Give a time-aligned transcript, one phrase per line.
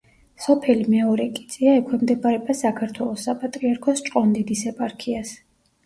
[0.45, 5.41] სოფელი მეორე კიწია ექვემდებარება საქართველოს საპატრიარქოს ჭყონდიდის ეპარქიას.